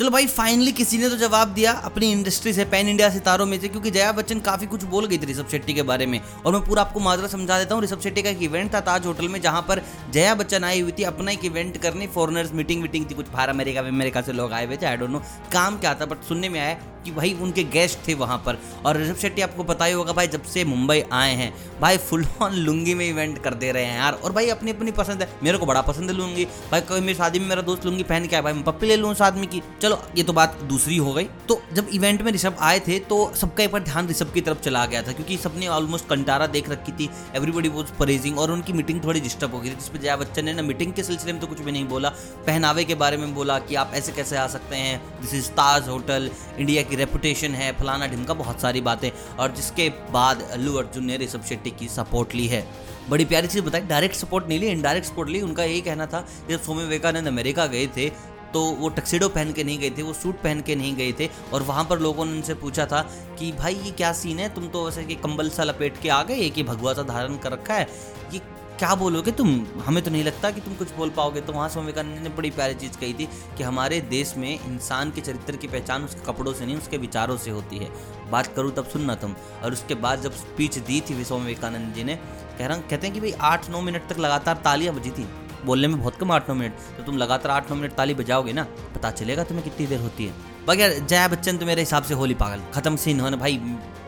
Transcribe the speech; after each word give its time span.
चलो 0.00 0.10
भाई 0.10 0.26
फाइनली 0.26 0.72
किसी 0.72 0.98
ने 0.98 1.08
तो 1.10 1.16
जवाब 1.16 1.48
दिया 1.54 1.72
अपनी 1.84 2.10
इंडस्ट्री 2.12 2.52
से 2.52 2.64
पैन 2.64 2.88
इंडिया 2.88 3.08
सितारों 3.10 3.46
में 3.46 3.58
से, 3.60 3.68
क्योंकि 3.68 3.90
जया 3.90 4.12
बच्चन 4.12 4.38
काफ़ी 4.40 4.66
कुछ 4.66 4.84
बोल 4.92 5.06
गई 5.06 5.18
थी 5.18 5.26
ऋषभ 5.26 5.48
शेट्टी 5.50 5.74
के 5.74 5.82
बारे 5.82 6.06
में। 6.06 6.18
और 6.46 6.52
मैं 6.52 6.60
पूरा 6.66 6.82
आपको 6.82 7.00
माजरा 7.00 7.26
समझा 7.28 7.58
देता 7.58 7.74
हूँ, 7.74 7.82
ऋषभ 7.82 8.00
शेट्टी 8.02 8.22
का 8.22 8.30
एक 8.30 8.42
इवेंट 8.42 8.72
था 8.74 8.80
ताज 8.80 9.06
होटल 9.06 9.28
में, 9.28 9.40
जहाँ 9.40 9.60
पर 9.62 9.82
जया 10.12 10.34
बच्चन 10.34 10.64
आई 10.64 10.80
हुई 10.80 10.92
थी, 10.92 11.02
अपना 11.02 11.30
एक 11.30 11.44
इवेंट 11.44 11.76
करने 11.82 12.06
फॉरनर्स 12.14 12.52
मीटिंग 12.52 12.82
वीटिंग 12.82 13.10
थी, 13.10 13.14
कुछ 13.14 13.28
बाहर 13.28 13.48
अमेरिका 13.48 13.80
अमेरिका 13.80 14.22
से 14.22 14.32
लोग 14.32 14.52
आए 14.52 14.66
हुए 14.66 14.76
थे 14.76 14.86
आई 14.86 14.96
डोंट 14.96 15.10
नो 15.10 15.18
काम 15.52 15.78
क्या 15.80 15.94
था 15.94 16.06
बट 16.06 16.24
सुनने 16.28 16.48
में 16.48 16.58
आया 16.60 16.74
कि 17.04 17.10
भाई 17.10 17.32
उनके 17.42 17.64
गेस्ट 17.66 17.98
थे 18.08 18.14
वहाँ 18.14 18.38
पर। 18.46 18.58
और 18.86 19.00
ऋषभ 19.00 19.16
शेट्टी 19.16 19.42
आपको 19.42 19.64
पता 19.64 19.84
ही 19.84 19.92
होगा, 19.92 20.12
भाई 20.12 20.26
जब 20.26 20.42
से 20.44 20.64
मुंबई 20.64 21.02
आए 21.12 21.34
हैं, 21.34 21.52
भाई 21.80 21.96
फुल 21.98 22.26
ऑन 22.42 22.54
लुंगी 22.54 22.94
में 22.94 23.08
इवेंट 23.08 23.42
कर 23.42 23.54
दे 23.54 23.70
रहे 23.72 23.84
हैं 23.84 23.96
यार। 23.96 24.12
और 24.14 24.32
भाई 24.32 24.48
अपनी 24.48 24.70
अपनी 24.70 24.90
पसंद 24.92 25.22
है। 25.22 25.28
मेरे 25.42 25.58
को 25.58 25.66
बड़ा 25.66 25.80
पसंद 25.82 26.10
है 26.10 26.16
लुंगी। 26.16 26.44
भाई 26.70 26.80
कभी 26.80 27.00
मेरी 27.00 27.14
शादी 27.14 27.38
में 27.38 27.46
मेरा 27.48 27.62
दोस्त 27.62 27.86
लुंगी 27.86 28.02
पहन 28.02 28.26
के 28.26 28.36
आया, 28.36 28.42
भाई 28.42 28.52
मैं 28.52 28.62
पप्पी 28.62 28.86
ले 28.86 28.96
लूँ 28.96 29.10
उस 29.10 29.22
आदमी 29.22 29.46
की। 29.46 29.62
चलो, 29.82 30.00
ये 30.16 30.22
तो 30.22 30.32
बात 30.32 30.58
दूसरी 30.64 30.96
हो 30.96 31.12
गई। 31.12 31.24
तो 31.48 31.60
जब 31.72 31.88
इवेंट 31.92 32.22
में 32.22 32.32
ऋषभ 32.32 32.56
आए 32.60 32.80
थे 32.80 32.98
तो 33.00 33.32
सबका 33.36 33.64
एक 33.64 33.72
बार 33.72 33.82
ध्यान 33.82 34.08
ऋषभ 34.08 34.32
की 34.32 34.40
तरफ़ 34.40 34.60
चला 34.60 34.84
गया 34.86 35.02
था, 35.02 35.12
क्योंकि 35.12 35.36
सबने 35.36 35.68
ऑलमोस्ट 35.68 36.08
कंटारा 36.08 36.46
देख 36.48 36.70
रखी 36.70 36.92
थी। 36.92 37.08
एवरीबडी 37.36 37.68
वॉज़ 37.68 37.92
परेजिंग 37.98 38.38
और 38.38 38.50
उनकी 38.52 38.72
मीटिंग 38.72 39.02
थोड़ी 39.04 39.20
डिस्टर्ब 39.20 39.54
हो 39.54 39.60
गई 39.60 39.70
थी 39.70 39.74
जिसपे 39.74 39.98
जया 39.98 40.16
बच्चन 40.16 40.44
ने 40.44 40.52
ना 40.52 40.62
मीटिंग 40.62 40.92
के 40.92 41.02
सिलसिले 41.02 41.32
में 41.32 41.40
तो 41.40 41.46
कुछ 41.46 41.60
भी 41.60 41.72
नहीं 41.72 41.84
बोला। 41.88 42.08
पहनावे 42.46 42.84
के 42.84 42.94
बारे 42.94 43.16
में 43.16 43.34
बोला 43.34 43.58
कि 43.58 43.74
आप 43.74 43.92
ऐसे 43.94 44.12
कैसे 44.12 44.36
आ 44.36 44.46
सकते 44.48 44.76
हैं? 44.76 45.00
This 45.20 45.34
is 45.34 45.48
Taj 45.52 45.88
hotel 45.88 46.30
India 46.58 46.82
की 46.90 46.96
रेपुटेशन 46.96 47.54
है, 47.54 47.72
फलाना 47.78 48.06
ढिमका 48.06 48.34
बहुत 48.34 48.60
सारी 48.60 48.80
बातें, 48.82 49.10
और 49.36 49.52
जिसके 49.52 49.88
बाद 50.12 50.42
अल्लू 50.52 50.74
अर्जुन 50.74 51.04
ने 51.04 51.16
ऋषभ 51.18 51.44
शेट्टी 51.48 51.70
की 51.70 51.88
सपोर्ट 51.90 52.34
ली 52.34 52.46
है। 52.46 52.66
बड़ी 53.10 53.24
प्यारी 53.24 53.48
चीज़ 53.48 53.64
बताई 53.64 53.80
डायरेक्ट 53.88 54.16
सपोर्ट 54.16 54.48
नहीं 54.48 54.58
ली 54.60 54.66
इनडायरेक्ट 54.68 55.08
सपोर्ट 55.08 55.28
ली, 55.28 55.40
उनका 55.40 55.64
यही 55.64 55.80
कहना 55.80 56.06
था, 56.06 56.26
जब 56.50 56.62
स्वामी 56.62 56.82
विवेकानंद 56.82 57.28
अमेरिका 57.28 57.66
गए 57.68 57.86
थे 57.96 58.08
तो 58.52 58.60
वो 58.78 58.88
टक्सीडो 58.88 59.28
पहन 59.28 59.52
के 59.52 59.64
नहीं 59.64 59.78
गए 59.78 59.90
थे, 59.90 60.02
वो 60.02 60.12
सूट 60.12 60.40
पहन 60.42 60.60
के 60.60 60.74
नहीं 60.76 60.94
गए 60.96 61.12
थे, 61.12 61.28
और 61.52 61.62
वहाँ 61.62 61.84
पर 61.84 61.98
लोगों 61.98 62.24
ने 62.24 62.32
उनसे 62.32 62.54
पूछा 62.54 62.86
था 62.86 63.00
कि, 63.38 63.50
भाई, 63.52 63.74
ये 63.74 63.90
क्या 63.90 64.12
सीन 64.12 64.38
है? 64.38 64.48
तुम 64.54 64.66
तो 64.68 64.84
वैसे 64.84 65.04
कि 65.04 65.14
कंबल 65.16 65.50
सा 65.50 65.64
लपेट 65.64 66.00
के 66.02 66.08
आ 66.08 66.22
गए 66.22 66.48
कि 66.50 66.62
भगवा 66.62 66.94
सा 66.94 67.02
धारण 67.02 67.36
कर 67.36 67.52
रखा 67.52 67.74
है, 67.74 67.86
ये 68.32 68.40
क्या 68.80 68.94
बोलोगे? 68.94 69.30
तुम, 69.30 69.48
हमें 69.86 70.02
तो 70.04 70.10
नहीं 70.10 70.24
लगता 70.24 70.50
कि 70.50 70.60
तुम 70.60 70.74
कुछ 70.74 70.92
बोल 70.94 71.10
पाओगे। 71.10 71.40
तो 71.40 71.52
वहाँ 71.52 71.68
स्वामी 71.68 71.86
विवेकानंद 71.86 72.22
ने 72.22 72.28
बड़ी 72.28 72.50
प्यारी 72.50 72.74
चीज़ 72.74 72.96
कही 72.98 73.12
थी 73.14 73.28
कि 73.56 73.62
हमारे 73.62 74.00
देश 74.00 74.34
में 74.36 74.48
इंसान 74.66 75.10
के 75.10 75.20
चरित्र 75.20 75.56
की 75.56 75.68
पहचान 75.68 76.04
उसके 76.04 76.20
कपड़ों 76.20 76.52
से 76.52 76.66
नहीं, 76.66 76.76
उसके 76.76 76.98
विचारों 76.98 77.36
से 77.36 77.50
होती 77.50 77.78
है। 77.78 77.90
बात 78.30 78.46
करूँ 78.46 78.72
तब 78.72 78.84
सुनना 78.84 79.14
तुम। 79.14 79.34
और 79.64 79.72
उसके 79.72 79.94
बाद 79.94 80.20
जब 80.20 80.32
स्पीच 80.32 80.78
दी 80.78 81.00
थी 81.00 81.24
स्वामी 81.24 81.44
विवेकानंद 81.44 81.94
जी 81.94 82.04
ने, 82.04 82.16
कह 82.58 82.66
रहा, 82.66 82.76
कहते 82.76 83.06
हैं 83.06 83.14
कि 83.14 83.20
भाई, 83.20 83.32
आठ 83.40 83.70
नौ 83.70 83.80
मिनट 83.80 84.08
तक 84.08 84.18
लगातार 84.18 84.60
तालियाँ 84.64 84.94
बजी 84.94 85.10
थी। 85.10 85.28
बोलने 85.64 85.88
में 85.88 86.00
बहुत 86.00 86.16
कम 86.16 86.32
आठ 86.32 86.48
नौ 86.48 86.54
मिनट। 86.54 86.72
तो 86.72 87.02
तुम 87.02 87.16
लगातार 87.16 87.52
आठ 87.52 87.70
नौ 87.70 87.76
मिनट 87.76 87.92
ताली 87.92 88.14
बजाओगे 88.14 88.52
ना, 88.52 88.64
पता 88.94 89.10
चलेगा 89.10 89.44
तुम्हें 89.44 89.64
कितनी 89.64 89.86
देर 89.86 90.00
होती 90.00 90.26
है। 90.26 90.32
बाकी 90.66 90.82
यार 90.82 90.92
जया 90.92 91.28
बच्चन 91.28 91.56
तो 91.56 91.66
मेरे 91.66 91.82
हिसाब 91.82 92.02
से 92.02 92.14
होली 92.14 92.34
पागल। 92.34 92.62
खत्म 92.74 92.96
सीन 92.96 93.20
होने, 93.20 93.36
भाई, 93.36 93.56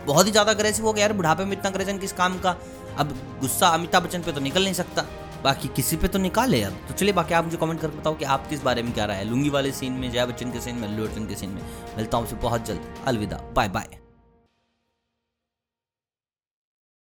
बहुत 0.06 0.26
ही 0.26 0.30
ज़्यादा 0.30 0.52
अग्रेसिव 0.52 0.86
हो 0.86 0.92
गया 0.92 1.04
यार, 1.04 1.12
बुढ़ापे 1.12 1.44
में 1.44 1.52
इतना 1.52 1.70
अग्रेसन 1.70 1.98
किस 1.98 2.12
काम 2.12 2.38
का? 2.38 2.56
अब 2.98 3.38
गुस्सा 3.40 3.68
अमिताभ 3.68 4.02
बच्चन 4.02 4.22
पे 4.22 4.32
तो 4.32 4.40
निकल 4.40 4.64
नहीं 4.64 4.74
सकता। 4.74 5.06
बाकी 5.44 5.68
किसी 5.68 5.96
पे 5.96 6.08
तो 6.08 6.18
निकाले 6.18 6.62
अब। 6.62 6.72
तो 6.72 6.94
चलिए, 6.94 7.12
बाकी 7.12 7.34
आप 7.34 7.44
मुझे 7.44 7.56
कमेंट 7.56 7.80
कर 7.80 7.88
बताओ 7.88 8.14
कि 8.14 8.24
आप 8.24 8.46
किस 8.46 8.62
बारे 8.62 8.82
में 8.82 8.92
क्या 8.92 9.04
रहा 9.04 9.16
है। 9.16 9.24
लुंगी 9.24 9.48
वाले 9.48 9.72
सीन 9.72 9.92
में, 9.92 10.10
जया 10.10 10.26
बच्चन 10.26 10.50
के 10.50 10.60
सीन 10.60 10.74
में 10.74 10.88
अल्लू 10.88 11.06
अर्जुन 11.06 11.26
के 11.26 11.34
सीन 11.34 11.50
में। 11.50 11.62
मिलता 11.96 12.18
हूँ 12.18 12.30
बहुत 12.30 12.66
जल्द। 12.66 12.94
अलविदा। 13.06 13.36
Bye 13.36 13.68
bye 13.68 14.01